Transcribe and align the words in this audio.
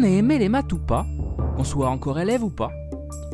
qu'on 0.00 0.06
ait 0.06 0.16
aimé 0.16 0.38
les 0.38 0.48
maths 0.48 0.72
ou 0.72 0.78
pas, 0.78 1.06
qu'on 1.56 1.64
soit 1.64 1.88
encore 1.88 2.18
élève 2.18 2.42
ou 2.42 2.50
pas, 2.50 2.72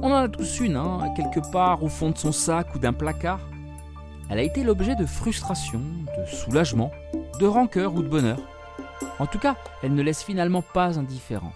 on 0.03 0.11
en 0.11 0.17
a 0.17 0.29
tous 0.29 0.61
une, 0.61 0.77
hein, 0.77 1.13
quelque 1.15 1.41
part 1.53 1.83
au 1.83 1.89
fond 1.89 2.11
de 2.11 2.19
son 2.19 2.33
sac 2.33 2.75
ou 2.75 2.79
d'un 2.79 2.93
placard. 2.93 3.41
Elle 4.29 4.39
a 4.39 4.43
été 4.43 4.65
l'objet 4.65 4.97
de 4.97 5.07
frustration, 5.07 5.81
de 6.19 6.27
soulagement, 6.27 6.91
de 7.39 7.47
rancœur 7.47 7.95
ou 7.95 8.03
de 8.03 8.09
bonheur. 8.09 8.39
En 9.19 9.27
tout 9.27 9.39
cas, 9.39 9.57
elle 9.83 9.95
ne 9.95 10.03
laisse 10.03 10.25
finalement 10.25 10.63
pas 10.63 10.99
indifférent. 10.99 11.53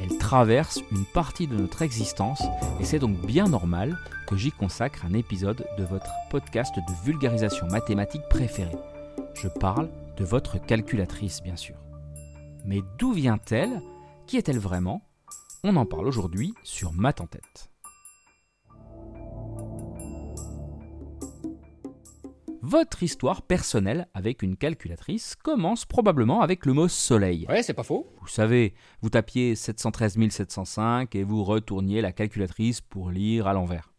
Elle 0.00 0.18
traverse 0.18 0.80
une 0.90 1.04
partie 1.04 1.46
de 1.46 1.54
notre 1.54 1.82
existence 1.82 2.42
et 2.80 2.84
c'est 2.84 2.98
donc 2.98 3.16
bien 3.18 3.46
normal 3.46 3.96
que 4.26 4.36
j'y 4.36 4.50
consacre 4.50 5.04
un 5.08 5.14
épisode 5.14 5.64
de 5.78 5.84
votre 5.84 6.10
podcast 6.30 6.74
de 6.74 7.04
vulgarisation 7.04 7.68
mathématique 7.68 8.28
préféré. 8.28 8.72
Je 9.34 9.46
parle 9.46 9.88
de 10.16 10.24
votre 10.24 10.58
calculatrice, 10.58 11.40
bien 11.40 11.56
sûr. 11.56 11.76
Mais 12.64 12.80
d'où 12.98 13.12
vient-elle 13.12 13.80
Qui 14.26 14.38
est-elle 14.38 14.58
vraiment? 14.58 15.02
On 15.64 15.76
en 15.76 15.84
parle 15.84 16.06
aujourd'hui 16.06 16.54
sur 16.62 16.92
Math 16.92 17.20
en 17.20 17.26
tête. 17.26 17.70
Votre 22.62 23.02
histoire 23.02 23.42
personnelle 23.42 24.08
avec 24.14 24.42
une 24.42 24.56
calculatrice 24.56 25.36
commence 25.36 25.84
probablement 25.84 26.40
avec 26.40 26.64
le 26.64 26.72
mot 26.72 26.88
soleil. 26.88 27.44
Ouais, 27.50 27.62
c'est 27.62 27.74
pas 27.74 27.82
faux. 27.82 28.10
Vous 28.22 28.28
savez, 28.28 28.72
vous 29.02 29.10
tapiez 29.10 29.54
713 29.54 30.16
705 30.30 31.14
et 31.14 31.24
vous 31.24 31.44
retourniez 31.44 32.00
la 32.00 32.12
calculatrice 32.12 32.80
pour 32.80 33.10
lire 33.10 33.46
à 33.46 33.52
l'envers. 33.52 33.92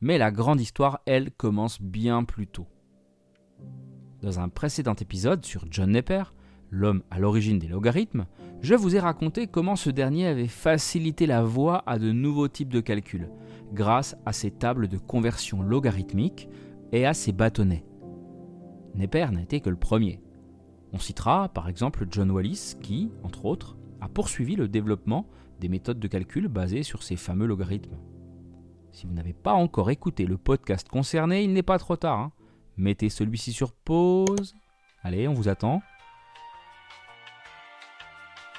Mais 0.00 0.16
la 0.16 0.30
grande 0.30 0.62
histoire, 0.62 1.00
elle, 1.04 1.30
commence 1.30 1.82
bien 1.82 2.24
plus 2.24 2.46
tôt. 2.46 2.66
Dans 4.22 4.40
un 4.40 4.48
précédent 4.48 4.94
épisode 4.94 5.44
sur 5.44 5.66
John 5.70 5.90
Napier, 5.90 6.24
l'homme 6.72 7.02
à 7.10 7.20
l'origine 7.20 7.60
des 7.60 7.68
logarithmes, 7.68 8.26
je 8.62 8.74
vous 8.74 8.96
ai 8.96 8.98
raconté 8.98 9.46
comment 9.46 9.76
ce 9.76 9.90
dernier 9.90 10.26
avait 10.26 10.48
facilité 10.48 11.26
la 11.26 11.44
voie 11.44 11.84
à 11.86 11.98
de 11.98 12.10
nouveaux 12.10 12.48
types 12.48 12.72
de 12.72 12.80
calculs, 12.80 13.28
grâce 13.72 14.16
à 14.26 14.32
ses 14.32 14.50
tables 14.50 14.88
de 14.88 14.98
conversion 14.98 15.62
logarithmique 15.62 16.48
et 16.90 17.06
à 17.06 17.14
ses 17.14 17.32
bâtonnets. 17.32 17.84
Neper 18.94 19.30
n'a 19.30 19.42
été 19.42 19.60
que 19.60 19.70
le 19.70 19.76
premier. 19.76 20.20
On 20.92 20.98
citera 20.98 21.48
par 21.48 21.68
exemple 21.68 22.06
John 22.10 22.30
Wallis 22.30 22.74
qui, 22.80 23.10
entre 23.22 23.44
autres, 23.44 23.76
a 24.00 24.08
poursuivi 24.08 24.56
le 24.56 24.68
développement 24.68 25.26
des 25.60 25.68
méthodes 25.68 26.00
de 26.00 26.08
calcul 26.08 26.48
basées 26.48 26.82
sur 26.82 27.02
ces 27.02 27.16
fameux 27.16 27.46
logarithmes. 27.46 27.96
Si 28.92 29.06
vous 29.06 29.14
n'avez 29.14 29.32
pas 29.32 29.54
encore 29.54 29.90
écouté 29.90 30.26
le 30.26 30.36
podcast 30.36 30.88
concerné, 30.88 31.44
il 31.44 31.52
n'est 31.52 31.62
pas 31.62 31.78
trop 31.78 31.96
tard. 31.96 32.18
Hein. 32.18 32.32
Mettez 32.76 33.08
celui-ci 33.08 33.52
sur 33.52 33.72
pause. 33.72 34.54
Allez, 35.02 35.28
on 35.28 35.34
vous 35.34 35.48
attend. 35.48 35.82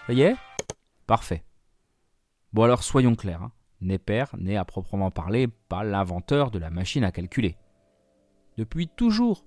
Ça 0.06 0.12
y 0.12 0.22
est? 0.22 0.36
Parfait. 1.08 1.46
Bon 2.52 2.64
alors 2.64 2.84
soyons 2.84 3.16
clairs. 3.16 3.42
Hein. 3.42 3.52
Neper 3.80 4.26
n'est 4.38 4.58
à 4.58 4.66
proprement 4.66 5.12
parler 5.12 5.48
pas 5.48 5.86
l'inventeur 5.86 6.52
de 6.52 6.60
la 6.60 6.70
machine 6.70 7.06
à 7.06 7.14
calculer. 7.14 7.56
Depuis 8.58 8.90
toujours, 8.90 9.46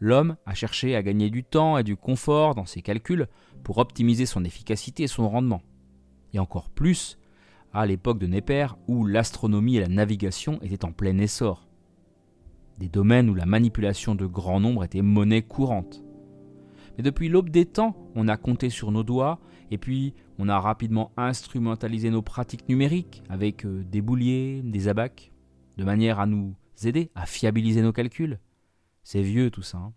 l'homme 0.00 0.36
a 0.44 0.52
cherché 0.52 0.94
à 0.94 1.02
gagner 1.02 1.30
du 1.30 1.42
temps 1.42 1.78
et 1.78 1.84
du 1.84 1.96
confort 1.96 2.54
dans 2.54 2.66
ses 2.66 2.82
calculs 2.82 3.28
pour 3.62 3.78
optimiser 3.78 4.26
son 4.26 4.44
efficacité 4.44 5.04
et 5.04 5.08
son 5.08 5.26
rendement. 5.26 5.62
Et 6.34 6.38
encore 6.38 6.68
plus 6.68 7.18
à 7.72 7.86
l'époque 7.86 8.18
de 8.18 8.26
Neper 8.26 8.76
où 8.86 9.06
l'astronomie 9.06 9.76
et 9.76 9.80
la 9.80 9.88
navigation 9.88 10.60
étaient 10.60 10.84
en 10.84 10.92
plein 10.92 11.16
essor. 11.16 11.66
Des 12.76 12.90
domaines 12.90 13.30
où 13.30 13.34
la 13.34 13.46
manipulation 13.46 14.14
de 14.14 14.26
grands 14.26 14.60
nombres 14.60 14.84
était 14.84 15.00
monnaie 15.00 15.42
courante. 15.42 16.03
Mais 16.96 17.02
depuis 17.02 17.28
l'aube 17.28 17.50
des 17.50 17.66
temps, 17.66 17.96
on 18.14 18.28
a 18.28 18.36
compté 18.36 18.70
sur 18.70 18.92
nos 18.92 19.02
doigts 19.02 19.40
et 19.70 19.78
puis 19.78 20.14
on 20.38 20.48
a 20.48 20.58
rapidement 20.60 21.12
instrumentalisé 21.16 22.10
nos 22.10 22.22
pratiques 22.22 22.68
numériques 22.68 23.22
avec 23.28 23.64
euh, 23.64 23.84
des 23.84 24.00
bouliers, 24.00 24.62
des 24.64 24.88
abacs, 24.88 25.32
de 25.76 25.84
manière 25.84 26.20
à 26.20 26.26
nous 26.26 26.54
aider 26.84 27.10
à 27.14 27.26
fiabiliser 27.26 27.82
nos 27.82 27.92
calculs. 27.92 28.38
C'est 29.02 29.22
vieux 29.22 29.50
tout 29.50 29.62
ça. 29.62 29.78
Hein. 29.78 29.92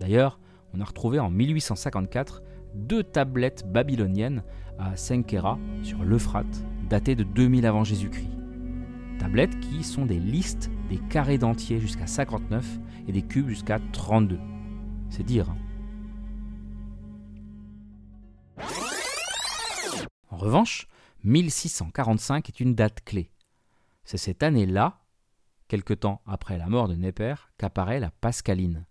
D'ailleurs, 0.00 0.38
on 0.74 0.80
a 0.80 0.84
retrouvé 0.84 1.18
en 1.18 1.30
1854 1.30 2.42
deux 2.74 3.02
tablettes 3.02 3.64
babyloniennes 3.70 4.42
à 4.78 4.96
Senkera, 4.96 5.58
sur 5.82 6.04
l'Euphrate, 6.04 6.64
datées 6.88 7.16
de 7.16 7.24
2000 7.24 7.66
avant 7.66 7.84
Jésus-Christ. 7.84 8.28
Tablettes 9.18 9.58
qui 9.60 9.82
sont 9.82 10.06
des 10.06 10.20
listes 10.20 10.70
des 10.88 10.98
carrés 10.98 11.38
d'entiers 11.38 11.80
jusqu'à 11.80 12.06
59 12.06 12.78
et 13.08 13.12
des 13.12 13.22
cubes 13.22 13.48
jusqu'à 13.48 13.78
32. 13.92 14.38
C'est 15.10 15.24
dire. 15.24 15.50
Hein. 15.50 15.56
En 20.38 20.42
revanche, 20.42 20.86
1645 21.24 22.48
est 22.48 22.60
une 22.60 22.76
date 22.76 23.00
clé. 23.00 23.32
C'est 24.04 24.18
cette 24.18 24.44
année-là 24.44 25.00
quelque 25.66 25.92
temps 25.92 26.22
après 26.26 26.58
la 26.58 26.68
mort 26.68 26.86
de 26.86 26.94
Neper, 26.94 27.50
qu'apparaît 27.58 27.98
la 27.98 28.12
Pascaline. 28.12 28.86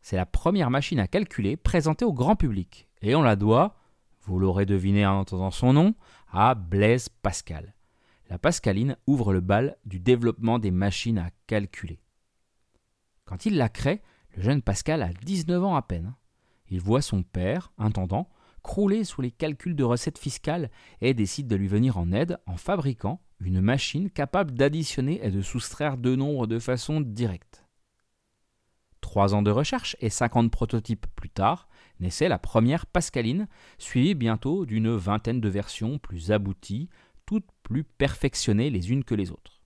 C'est 0.00 0.14
la 0.14 0.26
première 0.26 0.70
machine 0.70 1.00
à 1.00 1.08
calculer 1.08 1.56
présentée 1.56 2.04
au 2.04 2.12
grand 2.12 2.36
public, 2.36 2.88
et 3.02 3.16
on 3.16 3.22
la 3.22 3.34
doit, 3.34 3.74
vous 4.22 4.38
l'aurez 4.38 4.64
deviné 4.64 5.04
en 5.04 5.18
entendant 5.18 5.50
son 5.50 5.72
nom, 5.72 5.96
à 6.30 6.54
Blaise 6.54 7.08
Pascal. 7.08 7.74
La 8.30 8.38
Pascaline 8.38 8.96
ouvre 9.08 9.32
le 9.32 9.40
bal 9.40 9.78
du 9.86 9.98
développement 9.98 10.60
des 10.60 10.70
machines 10.70 11.18
à 11.18 11.30
calculer. 11.48 12.00
Quand 13.24 13.44
il 13.44 13.56
la 13.56 13.68
crée, 13.68 14.02
le 14.36 14.42
jeune 14.42 14.62
Pascal 14.62 15.02
a 15.02 15.12
19 15.12 15.64
ans 15.64 15.74
à 15.74 15.82
peine. 15.82 16.14
Il 16.68 16.80
voit 16.80 17.02
son 17.02 17.24
père, 17.24 17.72
intendant, 17.76 18.28
crouler 18.66 19.04
sous 19.04 19.22
les 19.22 19.30
calculs 19.30 19.76
de 19.76 19.84
recettes 19.84 20.18
fiscales 20.18 20.72
et 21.00 21.14
décide 21.14 21.46
de 21.46 21.54
lui 21.54 21.68
venir 21.68 21.98
en 21.98 22.10
aide 22.10 22.38
en 22.46 22.56
fabriquant 22.56 23.20
une 23.38 23.60
machine 23.60 24.10
capable 24.10 24.50
d'additionner 24.50 25.24
et 25.24 25.30
de 25.30 25.40
soustraire 25.40 25.96
deux 25.96 26.16
nombres 26.16 26.48
de 26.48 26.58
façon 26.58 27.00
directe. 27.00 27.64
Trois 29.00 29.34
ans 29.34 29.42
de 29.42 29.52
recherche 29.52 29.96
et 30.00 30.10
50 30.10 30.50
prototypes 30.50 31.06
plus 31.14 31.30
tard, 31.30 31.68
naissait 32.00 32.28
la 32.28 32.40
première 32.40 32.86
Pascaline, 32.86 33.46
suivie 33.78 34.16
bientôt 34.16 34.66
d'une 34.66 34.90
vingtaine 34.90 35.40
de 35.40 35.48
versions 35.48 36.00
plus 36.00 36.32
abouties, 36.32 36.88
toutes 37.24 37.46
plus 37.62 37.84
perfectionnées 37.84 38.70
les 38.70 38.90
unes 38.90 39.04
que 39.04 39.14
les 39.14 39.30
autres. 39.30 39.62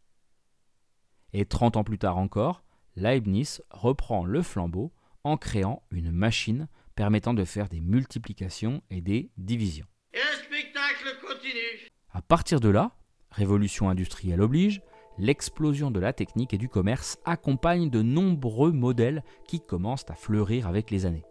Et 1.33 1.47
30 1.47 1.79
ans 1.79 1.85
plus 1.85 1.99
tard 1.99 2.19
encore, 2.19 2.65
Leibniz 2.97 3.63
reprend 3.71 4.27
le 4.27 4.43
flambeau 4.43 4.93
en 5.25 5.39
créant 5.39 5.83
une 5.91 6.11
machine 6.11 6.69
permettant 7.01 7.33
de 7.33 7.47
faire 7.47 7.71
des 7.71 7.81
multiplications 7.81 8.83
et 8.91 9.01
des 9.01 9.31
divisions. 9.39 9.87
Et 10.13 10.19
le 10.19 10.45
spectacle 10.45 11.17
continue. 11.27 11.91
À 12.13 12.21
partir 12.21 12.61
de 12.61 12.69
là, 12.69 12.91
révolution 13.31 13.89
industrielle 13.89 14.43
oblige, 14.43 14.83
l'explosion 15.17 15.91
de 15.91 15.99
la 15.99 16.13
technique 16.13 16.53
et 16.53 16.59
du 16.59 16.69
commerce 16.69 17.17
accompagne 17.25 17.89
de 17.89 18.03
nombreux 18.03 18.73
modèles 18.73 19.25
qui 19.49 19.61
commencent 19.61 20.11
à 20.11 20.15
fleurir 20.15 20.67
avec 20.67 20.91
les 20.91 21.07
années. 21.07 21.25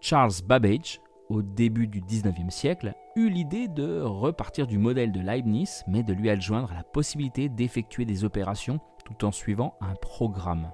Charles 0.00 0.32
Babbage, 0.46 1.02
au 1.28 1.42
début 1.42 1.88
du 1.88 2.00
19e 2.00 2.48
siècle, 2.48 2.94
eut 3.16 3.28
l'idée 3.28 3.68
de 3.68 4.00
repartir 4.00 4.66
du 4.66 4.78
modèle 4.78 5.12
de 5.12 5.20
Leibniz, 5.20 5.84
mais 5.86 6.04
de 6.04 6.14
lui 6.14 6.30
adjoindre 6.30 6.72
la 6.72 6.84
possibilité 6.84 7.50
d'effectuer 7.50 8.06
des 8.06 8.24
opérations 8.24 8.80
tout 9.04 9.26
en 9.26 9.30
suivant 9.30 9.76
un 9.82 9.94
programme. 9.96 10.70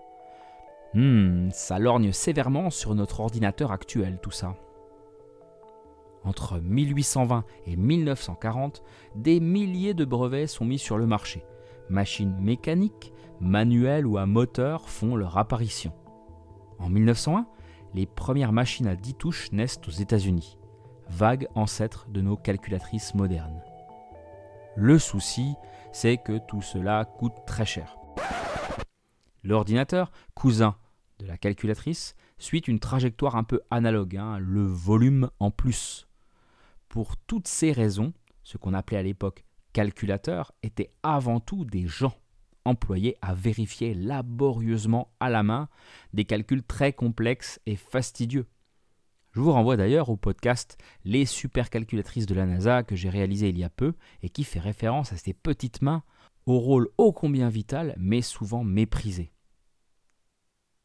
Hmm, 0.94 1.48
ça 1.52 1.78
lorgne 1.78 2.12
sévèrement 2.12 2.68
sur 2.68 2.94
notre 2.94 3.20
ordinateur 3.20 3.72
actuel 3.72 4.18
tout 4.22 4.30
ça. 4.30 4.54
Entre 6.24 6.60
1820 6.60 7.44
et 7.66 7.76
1940, 7.76 8.82
des 9.16 9.40
milliers 9.40 9.94
de 9.94 10.04
brevets 10.04 10.46
sont 10.46 10.64
mis 10.64 10.78
sur 10.78 10.98
le 10.98 11.06
marché. 11.06 11.44
Machines 11.88 12.36
mécaniques, 12.38 13.12
manuelles 13.40 14.06
ou 14.06 14.18
à 14.18 14.26
moteur 14.26 14.88
font 14.88 15.16
leur 15.16 15.38
apparition. 15.38 15.92
En 16.78 16.88
1901, 16.88 17.46
les 17.94 18.06
premières 18.06 18.52
machines 18.52 18.86
à 18.86 18.94
10 18.94 19.14
touches 19.14 19.52
naissent 19.52 19.80
aux 19.86 19.90
États-Unis, 19.90 20.58
vagues 21.08 21.48
ancêtres 21.54 22.06
de 22.10 22.20
nos 22.20 22.36
calculatrices 22.36 23.14
modernes. 23.14 23.62
Le 24.76 24.98
souci, 24.98 25.54
c'est 25.92 26.18
que 26.18 26.38
tout 26.38 26.62
cela 26.62 27.04
coûte 27.04 27.34
très 27.46 27.66
cher. 27.66 27.96
L'ordinateur, 29.42 30.12
cousin 30.34 30.76
de 31.22 31.26
la 31.28 31.38
calculatrice, 31.38 32.14
suit 32.38 32.60
une 32.60 32.80
trajectoire 32.80 33.36
un 33.36 33.44
peu 33.44 33.60
analogue, 33.70 34.16
hein, 34.16 34.38
le 34.38 34.62
volume 34.62 35.30
en 35.38 35.50
plus. 35.50 36.06
Pour 36.88 37.16
toutes 37.16 37.48
ces 37.48 37.72
raisons, 37.72 38.12
ce 38.42 38.58
qu'on 38.58 38.74
appelait 38.74 38.98
à 38.98 39.02
l'époque 39.02 39.44
calculateurs 39.72 40.52
étaient 40.62 40.92
avant 41.02 41.40
tout 41.40 41.64
des 41.64 41.86
gens 41.86 42.14
employés 42.64 43.16
à 43.22 43.34
vérifier 43.34 43.94
laborieusement 43.94 45.10
à 45.18 45.30
la 45.30 45.42
main 45.42 45.68
des 46.12 46.24
calculs 46.24 46.62
très 46.62 46.92
complexes 46.92 47.60
et 47.66 47.76
fastidieux. 47.76 48.46
Je 49.32 49.40
vous 49.40 49.52
renvoie 49.52 49.78
d'ailleurs 49.78 50.10
au 50.10 50.16
podcast 50.16 50.76
Les 51.04 51.24
supercalculatrices 51.24 52.26
de 52.26 52.34
la 52.34 52.44
NASA 52.44 52.82
que 52.82 52.96
j'ai 52.96 53.08
réalisé 53.08 53.48
il 53.48 53.58
y 53.58 53.64
a 53.64 53.70
peu 53.70 53.94
et 54.22 54.28
qui 54.28 54.44
fait 54.44 54.60
référence 54.60 55.12
à 55.12 55.16
ces 55.16 55.32
petites 55.32 55.80
mains 55.80 56.02
au 56.44 56.58
rôle 56.58 56.88
ô 56.98 57.12
combien 57.12 57.48
vital 57.48 57.94
mais 57.98 58.20
souvent 58.20 58.62
méprisé. 58.62 59.32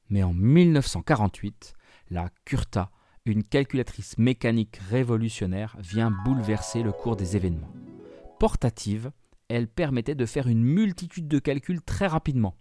Mais 0.09 0.24
en 0.24 0.33
1948, 0.33 1.74
la 2.09 2.30
Curta 2.45 2.92
une 3.27 3.44
calculatrice 3.44 4.18
mécanique 4.18 4.80
révolutionnaire 4.89 5.75
vient 5.80 6.12
bouleverser 6.12 6.81
le 6.81 6.92
cours 6.92 7.15
des 7.15 7.36
événements. 7.36 7.71
Portative, 8.39 9.12
elle 9.50 9.68
permettait 9.68 10.15
de 10.15 10.25
faire 10.25 10.48
une 10.48 10.63
multitude 10.63 11.27
de 11.27 11.39
calculs 11.39 11.81
très 11.81 12.07
rapidement. 12.07 12.56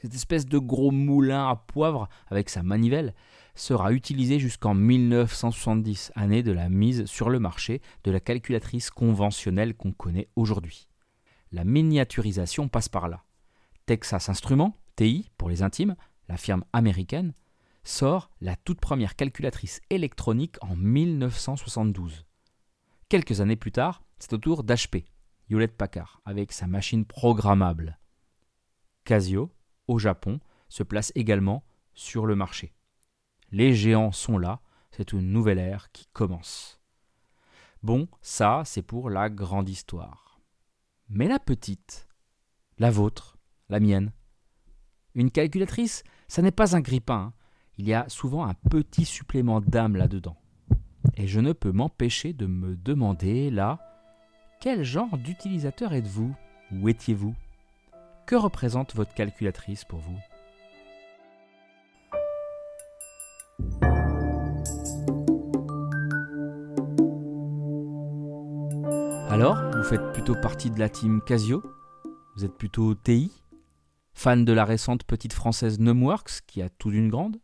Cette 0.00 0.14
espèce 0.14 0.46
de 0.46 0.58
gros 0.58 0.92
moulin 0.92 1.48
à 1.48 1.56
poivre 1.56 2.08
avec 2.28 2.50
sa 2.50 2.62
manivelle 2.62 3.14
sera 3.54 3.92
utilisée 3.92 4.38
jusqu'en 4.38 4.74
1970, 4.74 6.12
année 6.14 6.42
de 6.42 6.52
la 6.52 6.68
mise 6.68 7.04
sur 7.06 7.30
le 7.30 7.40
marché 7.40 7.82
de 8.04 8.10
la 8.10 8.20
calculatrice 8.20 8.90
conventionnelle 8.90 9.74
qu'on 9.74 9.92
connaît 9.92 10.28
aujourd'hui. 10.36 10.86
La 11.50 11.64
miniaturisation 11.64 12.68
passe 12.68 12.88
par 12.88 13.08
là. 13.08 13.24
Texas 13.86 14.28
Instruments, 14.28 14.76
TI 14.96 15.30
pour 15.36 15.48
les 15.48 15.62
intimes, 15.62 15.96
la 16.28 16.36
firme 16.36 16.64
américaine, 16.72 17.34
sort 17.84 18.30
la 18.40 18.56
toute 18.56 18.80
première 18.80 19.16
calculatrice 19.16 19.80
électronique 19.90 20.56
en 20.60 20.76
1972. 20.76 22.26
Quelques 23.08 23.40
années 23.40 23.56
plus 23.56 23.72
tard, 23.72 24.02
c'est 24.18 24.34
au 24.34 24.38
tour 24.38 24.62
d'HP, 24.62 25.06
Hewlett 25.48 25.76
Packard, 25.76 26.20
avec 26.24 26.52
sa 26.52 26.66
machine 26.66 27.06
programmable. 27.06 27.98
Casio, 29.04 29.50
au 29.86 29.98
Japon, 29.98 30.40
se 30.68 30.82
place 30.82 31.12
également 31.14 31.64
sur 31.94 32.26
le 32.26 32.36
marché. 32.36 32.74
Les 33.50 33.74
géants 33.74 34.12
sont 34.12 34.36
là, 34.36 34.60
c'est 34.90 35.12
une 35.12 35.32
nouvelle 35.32 35.58
ère 35.58 35.90
qui 35.92 36.06
commence. 36.12 36.80
Bon, 37.82 38.08
ça, 38.20 38.62
c'est 38.66 38.82
pour 38.82 39.08
la 39.08 39.30
grande 39.30 39.68
histoire. 39.68 40.40
Mais 41.08 41.28
la 41.28 41.38
petite, 41.38 42.08
la 42.76 42.90
vôtre, 42.90 43.38
la 43.70 43.80
mienne, 43.80 44.12
une 45.14 45.30
calculatrice, 45.30 46.04
ça 46.28 46.42
n'est 46.42 46.50
pas 46.52 46.76
un 46.76 46.80
grippin. 46.80 47.14
Hein. 47.14 47.32
Il 47.78 47.88
y 47.88 47.94
a 47.94 48.08
souvent 48.08 48.46
un 48.46 48.54
petit 48.54 49.04
supplément 49.04 49.60
d'âme 49.60 49.96
là-dedans. 49.96 50.36
Et 51.16 51.26
je 51.26 51.40
ne 51.40 51.52
peux 51.52 51.72
m'empêcher 51.72 52.32
de 52.32 52.46
me 52.46 52.76
demander, 52.76 53.50
là, 53.50 53.78
quel 54.60 54.84
genre 54.84 55.16
d'utilisateur 55.16 55.92
êtes-vous? 55.92 56.34
Ou 56.72 56.88
étiez-vous? 56.88 57.34
Que 58.26 58.36
représente 58.36 58.94
votre 58.94 59.14
calculatrice 59.14 59.84
pour 59.84 60.00
vous? 60.00 60.18
Alors, 69.30 69.56
vous 69.76 69.84
faites 69.84 70.12
plutôt 70.12 70.34
partie 70.34 70.70
de 70.70 70.78
la 70.78 70.88
team 70.88 71.22
Casio? 71.24 71.62
Vous 72.36 72.44
êtes 72.44 72.56
plutôt 72.56 72.94
TI 72.94 73.32
Fan 74.18 74.44
de 74.44 74.52
la 74.52 74.64
récente 74.64 75.04
petite 75.04 75.32
française 75.32 75.78
Numworks 75.78 76.40
qui 76.48 76.60
a 76.60 76.68
tout 76.68 76.90
d'une 76.90 77.08
grande? 77.08 77.40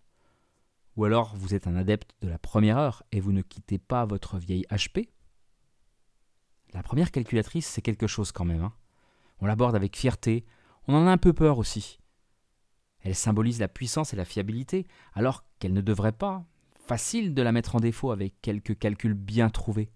Ou 0.97 1.05
alors 1.05 1.37
vous 1.37 1.55
êtes 1.55 1.69
un 1.69 1.77
adepte 1.77 2.17
de 2.21 2.27
la 2.27 2.37
première 2.37 2.79
heure 2.79 3.05
et 3.13 3.21
vous 3.21 3.31
ne 3.31 3.43
quittez 3.43 3.79
pas 3.79 4.05
votre 4.05 4.39
vieille 4.39 4.67
HP 4.73 5.09
La 6.73 6.83
première 6.83 7.13
calculatrice, 7.13 7.69
c'est 7.69 7.81
quelque 7.81 8.09
chose 8.09 8.33
quand 8.33 8.45
même. 8.45 8.65
Hein. 8.65 8.73
On 9.39 9.47
l'aborde 9.47 9.77
avec 9.77 9.97
fierté, 9.97 10.45
on 10.89 10.97
en 10.97 11.07
a 11.07 11.13
un 11.13 11.17
peu 11.17 11.33
peur 11.33 11.59
aussi. 11.59 12.01
Elle 13.03 13.15
symbolise 13.15 13.61
la 13.61 13.69
puissance 13.69 14.13
et 14.13 14.17
la 14.17 14.25
fiabilité, 14.25 14.89
alors 15.13 15.45
qu'elle 15.61 15.75
ne 15.75 15.81
devrait 15.81 16.11
pas. 16.11 16.45
Facile 16.75 17.35
de 17.35 17.43
la 17.43 17.53
mettre 17.53 17.77
en 17.77 17.81
défaut 17.81 18.11
avec 18.11 18.35
quelques 18.43 18.77
calculs 18.77 19.15
bien 19.15 19.49
trouvés. 19.49 19.93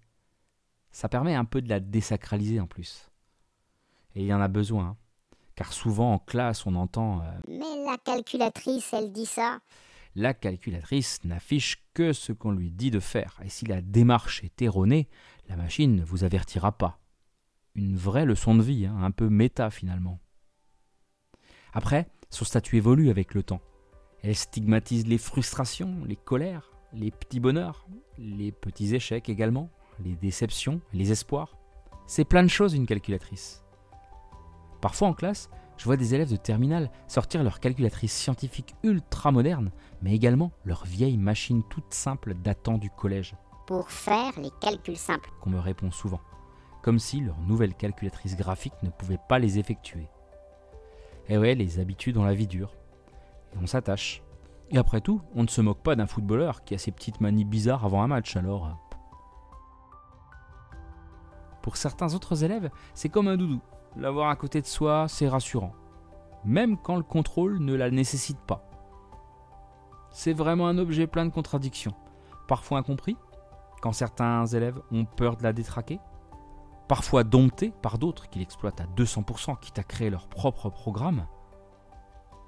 Ça 0.93 1.09
permet 1.09 1.35
un 1.35 1.45
peu 1.45 1.61
de 1.61 1.69
la 1.69 1.81
désacraliser 1.81 2.61
en 2.61 2.69
plus. 2.69 3.11
Et 4.15 4.21
il 4.21 4.27
y 4.27 4.33
en 4.33 4.41
a 4.41 4.47
besoin. 4.47 4.91
Hein 4.91 4.97
car 5.59 5.73
souvent 5.73 6.13
en 6.13 6.19
classe 6.21 6.67
on 6.67 6.77
entend 6.77 7.21
euh, 7.21 7.25
Mais 7.49 7.85
la 7.85 7.99
calculatrice, 7.99 8.93
elle 8.93 9.11
dit 9.11 9.27
ça. 9.27 9.59
La 10.15 10.33
calculatrice 10.33 11.25
n'affiche 11.25 11.83
que 11.95 12.13
ce 12.13 12.31
qu'on 12.31 12.53
lui 12.53 12.71
dit 12.71 12.93
de 12.93 13.01
faire, 13.01 13.41
et 13.45 13.49
si 13.49 13.67
la 13.67 13.81
démarche 13.81 14.45
est 14.45 14.63
erronée, 14.63 15.09
la 15.49 15.57
machine 15.57 15.97
ne 15.97 16.05
vous 16.05 16.23
avertira 16.23 16.71
pas. 16.71 17.01
Une 17.75 17.97
vraie 17.97 18.25
leçon 18.25 18.55
de 18.55 18.63
vie, 18.63 18.87
hein, 18.87 18.99
un 19.03 19.11
peu 19.11 19.29
méta 19.29 19.69
finalement. 19.71 20.21
Après, 21.73 22.07
son 22.31 22.45
statut 22.45 22.77
évolue 22.77 23.11
avec 23.11 23.35
le 23.35 23.43
temps. 23.43 23.61
Elle 24.23 24.37
stigmatise 24.37 25.09
les 25.09 25.19
frustrations, 25.19 26.05
les 26.05 26.15
colères, 26.15 26.71
les 26.93 27.11
petits 27.11 27.41
bonheurs, 27.41 27.89
les 28.17 28.53
petits 28.53 28.95
échecs 28.95 29.29
également, 29.29 29.71
les 30.05 30.15
déceptions, 30.15 30.81
les 30.93 31.11
espoirs. 31.11 31.59
C'est 32.07 32.25
plein 32.25 32.45
de 32.45 32.49
choses 32.49 32.75
une 32.75 32.87
calculatrice. 32.87 33.65
Parfois 34.81 35.09
en 35.09 35.15
classe, 35.15 35.51
je 35.77 35.85
vois 35.85 35.97
des 35.97 36.15
élèves 36.15 36.31
de 36.31 36.37
terminale 36.37 36.91
sortir 37.07 37.43
leur 37.43 37.61
calculatrice 37.61 38.13
scientifique 38.13 38.75
ultra 38.83 39.31
moderne, 39.31 39.71
mais 40.03 40.15
également 40.15 40.53
leur 40.65 40.85
vieille 40.85 41.17
machine 41.17 41.63
toute 41.71 41.95
simple 41.95 42.35
datant 42.35 42.79
du 42.79 42.91
collège. 42.91 43.37
Pour 43.67 43.91
faire 43.91 44.33
les 44.41 44.51
calculs 44.61 44.97
simples. 44.97 45.31
Qu'on 45.41 45.51
me 45.51 45.61
répond 45.61 45.91
souvent. 45.91 46.21
Comme 46.83 46.99
si 46.99 47.21
leur 47.21 47.39
nouvelle 47.41 47.75
calculatrice 47.75 48.37
graphique 48.37 48.83
ne 48.83 48.91
pouvait 48.91 49.21
pas 49.29 49.39
les 49.39 49.59
effectuer. 49.59 50.09
Eh 51.29 51.39
ouais, 51.39 51.55
les 51.55 51.79
habitudes 51.79 52.17
ont 52.17 52.25
la 52.25 52.35
vie 52.35 52.47
dure. 52.47 52.75
Et 53.55 53.59
on 53.63 53.67
s'attache. 53.67 54.23
Et 54.71 54.79
après 54.79 55.01
tout, 55.01 55.21
on 55.35 55.43
ne 55.43 55.49
se 55.49 55.61
moque 55.61 55.83
pas 55.83 55.97
d'un 55.97 56.07
footballeur 56.07 56.65
qui 56.65 56.75
a 56.75 56.79
ses 56.79 56.91
petites 56.91 57.21
manies 57.21 57.45
bizarres 57.45 57.85
avant 57.85 58.03
un 58.03 58.07
match, 58.07 58.37
alors. 58.37 58.67
Euh. 58.67 58.73
Pour 61.63 61.77
certains 61.77 62.15
autres 62.15 62.45
élèves, 62.45 62.71
c'est 62.95 63.09
comme 63.09 63.29
un 63.29 63.37
doudou. 63.37 63.61
L'avoir 63.97 64.29
à 64.29 64.37
côté 64.37 64.61
de 64.61 64.67
soi, 64.67 65.07
c'est 65.09 65.29
rassurant. 65.29 65.73
Même 66.45 66.77
quand 66.77 66.97
le 66.97 67.03
contrôle 67.03 67.59
ne 67.59 67.75
la 67.75 67.91
nécessite 67.91 68.39
pas. 68.39 68.65
C'est 70.11 70.33
vraiment 70.33 70.69
un 70.69 70.79
objet 70.79 71.07
plein 71.07 71.27
de 71.27 71.33
contradictions. 71.33 71.95
Parfois 72.47 72.79
incompris, 72.79 73.17
quand 73.81 73.93
certains 73.93 74.47
élèves 74.47 74.81
ont 74.91 75.05
peur 75.05 75.37
de 75.37 75.43
la 75.43 75.53
détraquer. 75.53 76.01
Parfois 76.89 77.23
domptés 77.23 77.73
par 77.83 77.99
d'autres 77.99 78.29
qui 78.31 78.39
l'exploitent 78.39 78.81
à 78.81 78.87
200%, 78.97 79.59
quitte 79.61 79.79
à 79.79 79.83
créer 79.83 80.11
leur 80.11 80.29
propre 80.29 80.71
programme. 80.71 81.27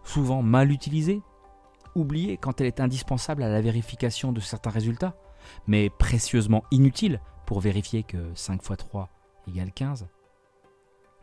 Souvent 0.03 0.43
mal 0.43 0.73
utilisée, 0.73 1.21
oubliée 1.95 2.39
quand 2.39 2.61
elle 2.61 2.67
est 2.67 2.81
indispensable 2.81 3.43
à 3.43 3.49
la 3.49 3.61
vérification 3.61 4.33
de 4.33 4.41
certains 4.41 4.71
résultats, 4.71 5.15
mais 5.67 5.91
précieusement 5.91 6.65
inutile 6.71 7.21
pour 7.45 7.61
vérifier 7.61 8.03
que 8.03 8.33
5 8.35 8.63
x 8.63 8.77
3 8.79 9.09
égale 9.47 9.73
15 9.73 10.09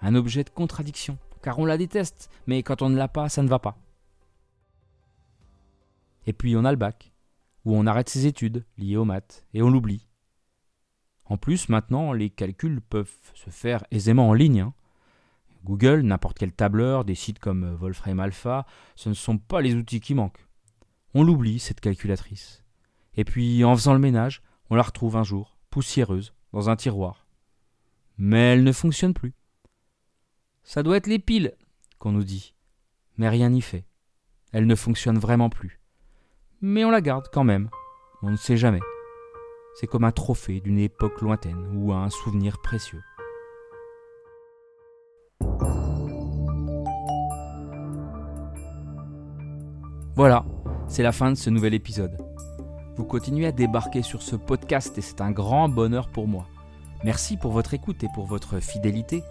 un 0.01 0.15
objet 0.15 0.43
de 0.43 0.49
contradiction, 0.49 1.17
car 1.41 1.59
on 1.59 1.65
la 1.65 1.77
déteste, 1.77 2.29
mais 2.45 2.63
quand 2.63 2.81
on 2.81 2.89
ne 2.89 2.97
l'a 2.97 3.07
pas, 3.07 3.29
ça 3.29 3.43
ne 3.43 3.47
va 3.47 3.59
pas. 3.59 3.77
Et 6.25 6.33
puis 6.33 6.55
on 6.55 6.65
a 6.65 6.71
le 6.71 6.77
bac, 6.77 7.13
où 7.65 7.75
on 7.75 7.87
arrête 7.87 8.09
ses 8.09 8.25
études 8.25 8.65
liées 8.77 8.97
aux 8.97 9.05
maths, 9.05 9.45
et 9.53 9.61
on 9.61 9.69
l'oublie. 9.69 10.07
En 11.25 11.37
plus, 11.37 11.69
maintenant, 11.69 12.13
les 12.13 12.29
calculs 12.29 12.81
peuvent 12.81 13.13
se 13.33 13.49
faire 13.49 13.83
aisément 13.91 14.29
en 14.29 14.33
ligne. 14.33 14.61
Hein. 14.61 14.73
Google, 15.65 16.01
n'importe 16.01 16.37
quel 16.39 16.53
tableur, 16.53 17.03
des 17.03 17.15
sites 17.15 17.39
comme 17.39 17.75
Wolfram 17.75 18.19
Alpha, 18.19 18.65
ce 18.95 19.09
ne 19.09 19.13
sont 19.13 19.37
pas 19.37 19.61
les 19.61 19.75
outils 19.75 19.99
qui 19.99 20.15
manquent. 20.15 20.47
On 21.13 21.23
l'oublie, 21.23 21.59
cette 21.59 21.81
calculatrice. 21.81 22.63
Et 23.15 23.25
puis, 23.25 23.63
en 23.65 23.75
faisant 23.75 23.93
le 23.93 23.99
ménage, 23.99 24.41
on 24.69 24.75
la 24.75 24.83
retrouve 24.83 25.17
un 25.17 25.23
jour, 25.23 25.57
poussiéreuse, 25.69 26.33
dans 26.53 26.69
un 26.69 26.75
tiroir. 26.75 27.25
Mais 28.17 28.53
elle 28.53 28.63
ne 28.63 28.71
fonctionne 28.71 29.13
plus. 29.13 29.33
Ça 30.67 30.83
doit 30.83 30.97
être 30.97 31.07
les 31.07 31.17
piles, 31.17 31.53
qu'on 31.97 32.11
nous 32.11 32.25
dit. 32.25 32.53
Mais 33.15 33.29
rien 33.29 33.51
n'y 33.51 33.61
fait. 33.61 33.85
Elle 34.51 34.67
ne 34.67 34.75
fonctionne 34.75 35.17
vraiment 35.17 35.49
plus. 35.49 35.79
Mais 36.59 36.83
on 36.83 36.91
la 36.91 36.99
garde 36.99 37.29
quand 37.31 37.45
même. 37.45 37.69
On 38.21 38.31
ne 38.31 38.35
sait 38.35 38.57
jamais. 38.57 38.81
C'est 39.75 39.87
comme 39.87 40.03
un 40.03 40.11
trophée 40.11 40.59
d'une 40.59 40.77
époque 40.77 41.21
lointaine 41.21 41.71
ou 41.73 41.93
un 41.93 42.09
souvenir 42.09 42.57
précieux. 42.61 43.01
Voilà, 50.17 50.43
c'est 50.89 51.03
la 51.03 51.13
fin 51.13 51.31
de 51.31 51.37
ce 51.37 51.49
nouvel 51.49 51.75
épisode. 51.75 52.17
Vous 52.97 53.05
continuez 53.05 53.45
à 53.45 53.53
débarquer 53.53 54.01
sur 54.01 54.21
ce 54.21 54.35
podcast 54.35 54.97
et 54.97 55.01
c'est 55.01 55.21
un 55.21 55.31
grand 55.31 55.69
bonheur 55.69 56.09
pour 56.09 56.27
moi. 56.27 56.49
Merci 57.05 57.37
pour 57.37 57.53
votre 57.53 57.73
écoute 57.73 58.03
et 58.03 58.09
pour 58.13 58.25
votre 58.25 58.59
fidélité. 58.59 59.23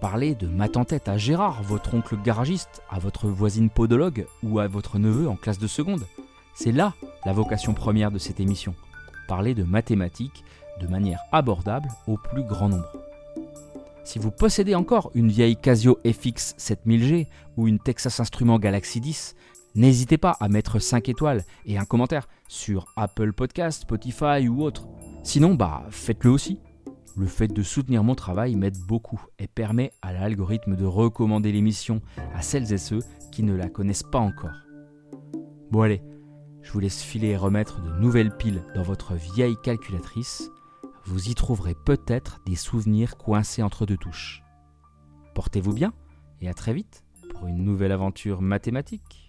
Parlez 0.00 0.34
de 0.34 0.48
en 0.76 0.84
tête 0.84 1.08
à 1.08 1.16
Gérard, 1.16 1.62
votre 1.62 1.94
oncle 1.94 2.16
garagiste, 2.22 2.82
à 2.90 2.98
votre 2.98 3.28
voisine 3.28 3.70
podologue 3.70 4.26
ou 4.42 4.58
à 4.58 4.68
votre 4.68 4.98
neveu 4.98 5.28
en 5.28 5.36
classe 5.36 5.58
de 5.58 5.66
seconde. 5.66 6.06
C'est 6.54 6.72
là 6.72 6.94
la 7.24 7.32
vocation 7.32 7.74
première 7.74 8.10
de 8.10 8.18
cette 8.18 8.40
émission. 8.40 8.74
Parler 9.28 9.54
de 9.54 9.64
mathématiques 9.64 10.44
de 10.80 10.86
manière 10.86 11.20
abordable 11.32 11.88
au 12.06 12.16
plus 12.16 12.42
grand 12.42 12.68
nombre. 12.68 12.92
Si 14.04 14.18
vous 14.18 14.30
possédez 14.30 14.74
encore 14.74 15.10
une 15.14 15.30
vieille 15.30 15.56
Casio 15.56 15.98
FX 16.06 16.54
7000G 16.58 17.26
ou 17.56 17.66
une 17.66 17.80
Texas 17.80 18.20
Instruments 18.20 18.58
Galaxy 18.58 19.00
10, 19.00 19.34
n'hésitez 19.74 20.18
pas 20.18 20.36
à 20.38 20.48
mettre 20.48 20.78
5 20.78 21.08
étoiles 21.08 21.44
et 21.64 21.78
un 21.78 21.84
commentaire 21.84 22.28
sur 22.46 22.86
Apple 22.96 23.32
Podcast, 23.32 23.82
Spotify 23.82 24.48
ou 24.48 24.62
autre. 24.62 24.86
Sinon, 25.24 25.54
bah 25.54 25.82
faites-le 25.90 26.30
aussi. 26.30 26.60
Le 27.16 27.26
fait 27.26 27.48
de 27.48 27.62
soutenir 27.62 28.04
mon 28.04 28.14
travail 28.14 28.56
m'aide 28.56 28.78
beaucoup 28.78 29.24
et 29.38 29.46
permet 29.46 29.90
à 30.02 30.12
l'algorithme 30.12 30.76
de 30.76 30.84
recommander 30.84 31.50
l'émission 31.50 32.02
à 32.34 32.42
celles 32.42 32.74
et 32.74 32.78
ceux 32.78 33.00
qui 33.32 33.42
ne 33.42 33.54
la 33.54 33.70
connaissent 33.70 34.02
pas 34.02 34.18
encore. 34.18 34.66
Bon 35.70 35.80
allez, 35.80 36.02
Je 36.62 36.72
vous 36.72 36.80
laisse 36.80 37.02
filer 37.02 37.28
et 37.28 37.36
remettre 37.36 37.80
de 37.80 38.00
nouvelles 38.00 38.36
piles 38.36 38.60
dans 38.74 38.82
votre 38.82 39.14
vieille 39.14 39.56
calculatrice. 39.62 40.50
Vous 41.04 41.28
y 41.28 41.34
trouverez 41.34 41.74
peut-être 41.74 42.40
des 42.44 42.56
souvenirs 42.56 43.16
coincés 43.16 43.62
entre 43.62 43.86
deux 43.86 43.96
touches. 43.96 44.42
Portez-vous 45.34 45.72
bien 45.72 45.94
et 46.40 46.48
à 46.48 46.54
très 46.54 46.74
vite 46.74 47.04
pour 47.30 47.46
une 47.46 47.64
nouvelle 47.64 47.92
aventure 47.92 48.42
mathématique. 48.42 49.25